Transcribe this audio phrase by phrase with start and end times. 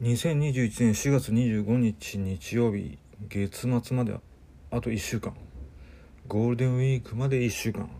[0.00, 4.16] 2021年4月25日日曜日月末まで
[4.70, 5.34] あと1週間
[6.28, 7.90] ゴールデンウィークまで1週間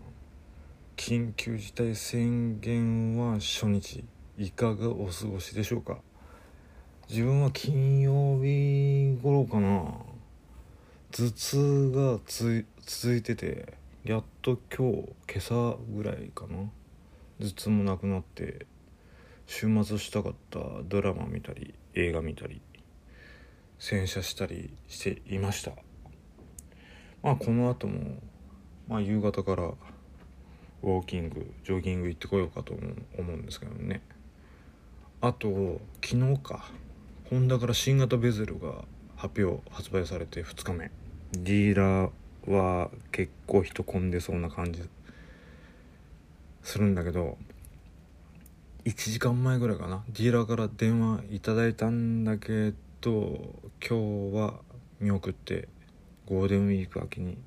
[0.95, 4.05] 緊急事態宣言は初日。
[4.37, 5.97] いかがお過ごしでしょうか？
[7.09, 9.91] 自分は金曜日頃かな。
[11.11, 12.19] 頭痛が
[12.85, 13.73] 続いてて
[14.05, 16.59] やっと今日今朝ぐらいかな。
[17.41, 18.67] 頭痛もなくなって
[19.47, 22.61] 週末したかったドラマ見たり映画見たり
[23.79, 25.71] 洗車したりしていました。
[27.23, 28.17] まあこの後も
[28.87, 34.01] まあ夕方からウォーキングジョギング行ってこようかと思うんですけどね。
[35.21, 36.69] あと昨日か。
[37.29, 38.85] ホンダから新型ベゼルが
[39.15, 40.91] 発表発売されて2日目。
[41.33, 44.81] ディーラーは結構人混んでそうな感じ
[46.63, 47.37] するんだけど
[48.85, 50.03] 1時間前ぐらいかな。
[50.07, 54.53] ディーラーから電話いただいたんだけど今日は
[55.01, 55.67] 見送って
[56.25, 57.37] ゴールデンウィーク明けに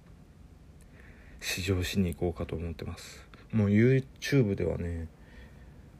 [1.41, 3.27] 試乗しに行こうかと思ってます。
[3.51, 5.09] もう YouTube ではね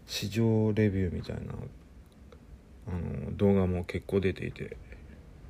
[0.07, 1.55] 試乗レビューみたいな
[2.89, 4.77] あの動画も結構出ていて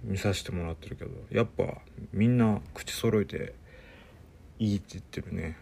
[0.05, 1.65] 見させてもらってるけどやっぱ
[2.13, 3.55] みんな口揃えて
[4.61, 5.57] いいって言ってるね。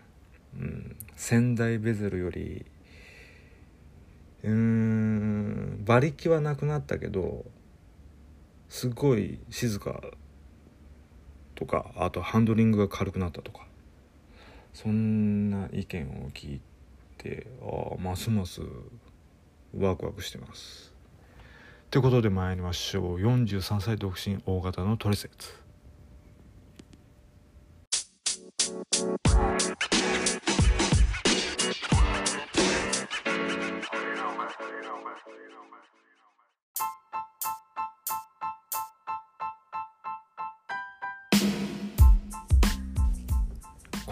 [0.58, 0.96] うん。
[1.16, 2.66] 仙台ベゼルより
[4.42, 7.44] うーん馬力はなくなったけど
[8.68, 10.00] すごい静か
[11.54, 13.66] とかあとハンドリングが軽くなったとか
[14.72, 16.60] そんな意見を聞い
[17.18, 18.62] てあますます
[19.76, 20.92] ワクワクしてます。
[21.90, 23.16] ということで参りましょう。
[23.18, 25.60] 43歳独身大型のトリセツ。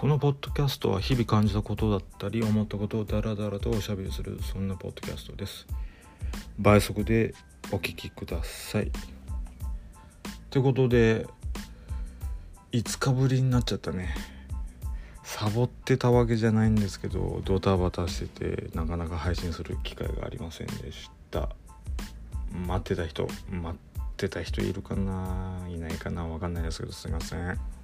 [0.01, 5.67] このポッドキャストは日々感じたことだったり思ったことをダラダラとおしゃべりするそんなポッドキャストです。
[6.57, 7.35] 倍速で
[7.73, 8.93] お聞きください。
[10.51, 11.27] ということで
[12.71, 14.15] 5日ぶりになっちゃったね。
[15.25, 21.49] サボってたわけじゃないんですけどドタバタしててなかなか配信する機会がありませんでした。
[22.69, 27.78] 待ってた人待ってた人いるかないないかなわかんないですけどすいません。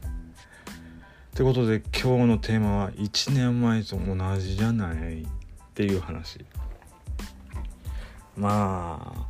[1.34, 5.26] ということで今日のテーマは1年前と同じじゃないっ
[5.74, 6.44] ていう話。
[8.36, 9.26] まあ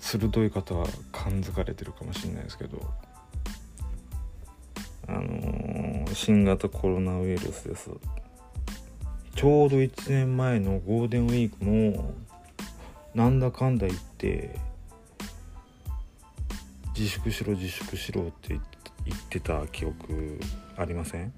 [0.00, 2.90] 鋭い方は感づかれてるかもしれないですけど。
[5.06, 7.90] あのー、新型コロナウイルスです。
[9.36, 12.14] ちょうど1年前のゴールデンウィークも
[13.14, 14.58] なんだかんだ言って
[16.96, 18.77] 自粛しろ自粛しろって言って
[19.08, 20.38] 言ってた記憶
[20.76, 21.32] ありません？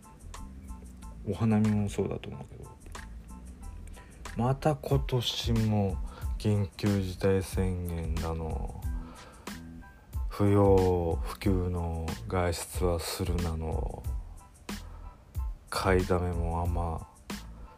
[1.29, 2.71] お花見もそうだと思うけど。
[4.37, 5.97] また今年も
[6.39, 8.83] 緊急事態宣言だの。
[10.29, 14.03] 不要不急の外出はするなの。
[15.69, 17.07] 買いだめもあんま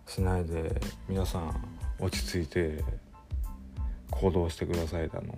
[0.06, 2.82] しないで皆さん落ち着いて
[4.10, 5.36] 行動してくださいだの。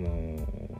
[0.00, 0.36] も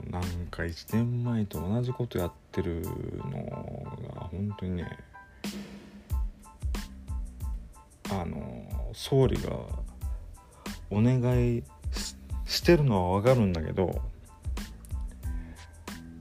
[0.08, 4.98] うなんか1年前と同じことやってるのが本当にね
[8.10, 9.50] あの総理が
[10.90, 11.20] お願
[11.56, 11.62] い
[12.46, 14.00] してるのは分かるんだけど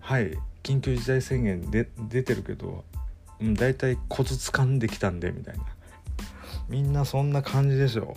[0.01, 2.83] はい緊急事態宣言で出てるけど
[3.41, 5.63] 大体コツ掴んできたんでみたいな。
[6.69, 8.15] みんなそんな感じでしょ。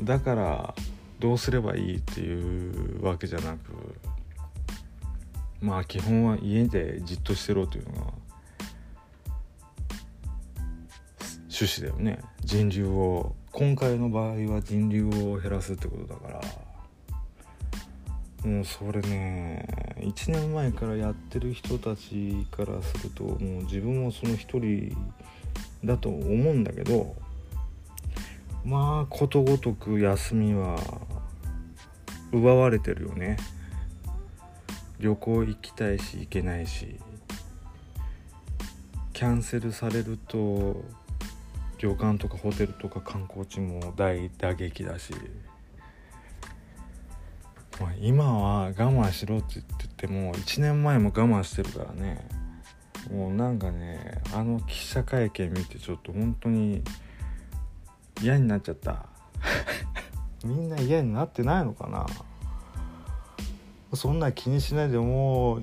[0.00, 0.74] だから
[1.18, 3.72] どうすればいいっていうわけじゃなく
[5.60, 8.12] まあ基本は家でじっとしてろというのが
[11.58, 12.20] 趣旨だよね。
[12.44, 16.40] 人流を今回の場合は人流を減らすってことだから。
[18.44, 19.66] もうそれね
[19.98, 24.96] 1年前からやってる人たちからするともう自分もその一人
[25.84, 27.16] だと思うんだけど
[28.66, 30.76] まあことごとく休みは
[32.32, 33.36] 奪われてるよね。
[34.98, 36.98] 旅行行きたいし行けないし。
[39.12, 40.84] キャンセルされると
[41.78, 45.14] 旅館とかホテルとか観光地も大打撃だし、
[47.80, 52.28] まあ、今は我慢しろって言ってても1年前も我慢してるからね。
[53.10, 56.82] もうなんかねあの記者会見見てちょっと本当に
[58.20, 59.06] 嫌になっちゃった。
[60.44, 62.06] みんな嫌になってないのかな？
[63.94, 65.62] そんな気にしないでもう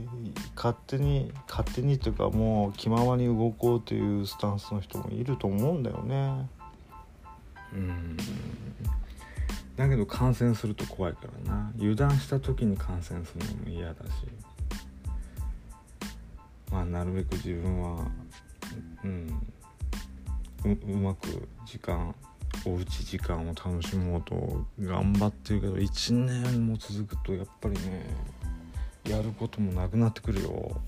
[0.55, 6.49] 勝手に勝手にというかもう気ままに動こうというスタンスの人もいると思うんだよね。
[7.73, 8.17] うん。
[9.75, 11.71] だけど感染すると怖いからな。
[11.77, 14.11] 油断した時に感染するのも嫌だし。
[16.71, 18.07] まあなるべく自分は
[19.03, 19.41] うん。
[20.65, 22.15] ううまく時間
[22.65, 28.05] おうち時間を楽しもうと頑張ってるけど1年も続くとやっぱりね
[29.05, 30.81] やることもなくなってくるよ。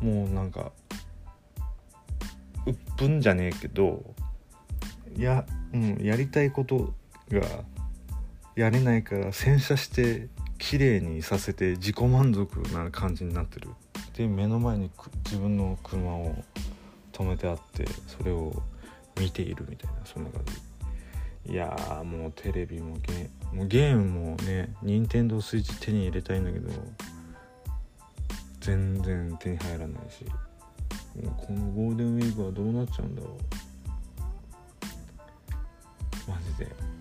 [0.00, 0.72] もうなんか
[2.66, 4.14] うっぷんじゃねえけど
[5.16, 6.94] や,、うん、やりたいこと
[7.30, 7.42] が
[8.54, 10.28] やれないから洗車して
[10.58, 13.70] 綺麗にさせて自己満足な感じになってる。
[14.16, 14.90] で目の前に
[15.24, 16.44] 自分の車を
[17.12, 18.62] 止めてあってそれを
[19.18, 20.42] 見ているみたいなそんな感
[21.44, 21.52] じ。
[21.52, 26.68] いやーもうテレビもゲもうゲームもね任天堂スイッチ手に入れたいんだけど
[28.60, 30.24] 全然手に入らないし
[31.22, 33.28] もうこのゴールデンウィークはどうなっちゃうんだろ
[36.26, 36.30] う。
[36.30, 36.96] マジで。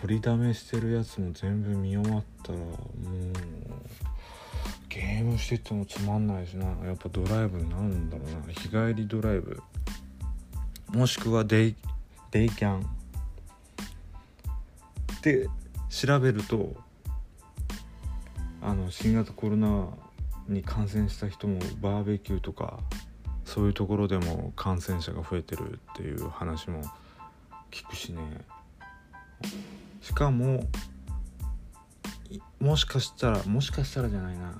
[0.00, 2.76] 取りだめしてるやつも全部見終わったらもう
[4.96, 6.64] ゲームしててもつまんないしな。
[6.86, 8.52] やっぱドライブなんだろうな。
[8.54, 9.62] 日帰りドライブ。
[10.88, 11.76] もしくはデイ
[12.30, 12.86] デイキャン。
[15.20, 15.48] で
[15.90, 16.74] 調べると
[18.62, 19.88] あの新型コロナ
[20.48, 22.78] に感染した人もバーベキューとか
[23.44, 26.80] そういうところでも感染者が増えてるっていう話も
[27.70, 28.22] 聞くしね。
[30.00, 30.64] しかも
[32.60, 34.54] もしかしたらもしかしたらじゃないな。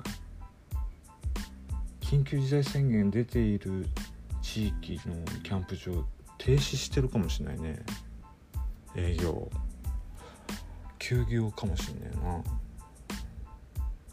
[2.08, 3.84] 緊急事態宣言出ている
[4.40, 6.04] 地域のキャンプ場
[6.38, 7.82] 停止してるかもしれないね。
[8.94, 9.50] 営業
[11.00, 12.44] 休業かもしんねえな。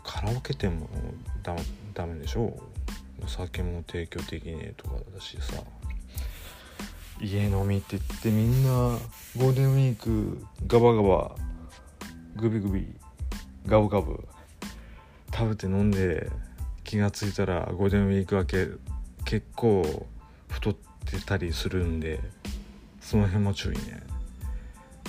[0.03, 0.89] カラオケ店も
[1.43, 1.55] ダ
[1.93, 2.59] ダメでしょ。
[3.23, 5.61] お酒も提供できねえとかだしさ。
[7.21, 8.69] 家飲みって言ってみんな
[9.37, 11.35] ゴールデンウィークガバガバ
[12.37, 12.87] グビグビ
[13.67, 14.27] ガブガブ
[15.31, 16.31] 食べて飲んで
[16.93, 18.67] 気が付いたらゴールデンウィーク明け
[19.25, 20.05] 結構
[20.47, 20.75] 太っ
[21.07, 22.19] てたりするんで
[23.01, 24.03] その辺も注意ね。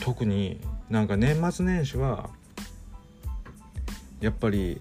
[0.00, 2.30] 特になんか年末年始は
[4.22, 4.80] やっぱり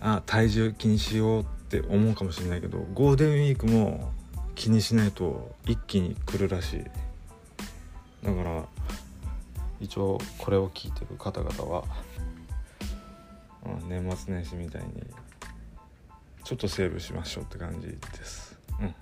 [0.00, 4.10] あ体重気にしようって思うかもしれないけどゴールデンウィークも
[4.56, 6.84] 気にしないと一気に来るらしい。
[8.26, 8.64] だから
[9.80, 11.84] 一応これを聞いてる方々は、
[13.64, 15.04] うん、年末年始みたいに
[16.52, 18.58] ちょっとセーブしましょうって感じです。
[18.78, 18.94] うん。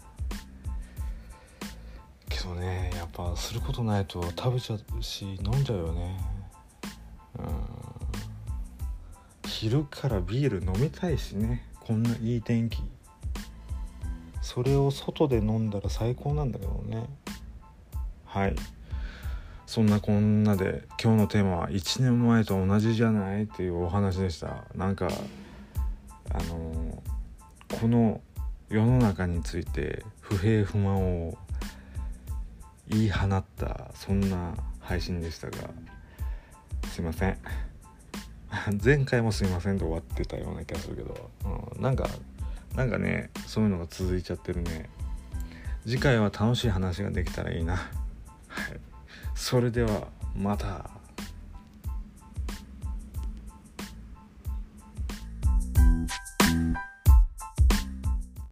[2.29, 6.17] けどねやっぱすることないと食べちゃうし飲んじゃうよね。
[7.41, 7.47] うん。
[9.49, 11.69] 昼からビール飲みたいしね。
[11.81, 12.79] こんないい天気。
[14.43, 17.09] それを外で飲んだら最高なんだけどね。
[18.27, 18.55] はい。
[19.67, 24.67] そんなこんなで今日のテーマは1年前と同じじゃないっていうお話でした。
[24.77, 25.09] なんか
[26.33, 26.90] あの
[27.79, 28.21] この
[28.69, 31.39] 世の中について不平不満を
[32.89, 35.57] 言い放ったそんな配信でしたが
[36.89, 37.39] すいません。
[38.83, 41.31] 前回もすいませんで終わってたような気がするけど、
[41.77, 42.09] うん、なんか
[42.75, 44.89] なんかねそういうのが続いちゃってるね。
[45.85, 47.77] 次回は楽しい話ができたらいいな。
[47.77, 48.81] はい。
[49.35, 51.00] それではまた。